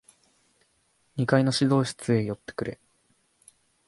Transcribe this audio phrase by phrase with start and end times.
[1.15, 2.79] 二階の指導室へ寄ってくれ。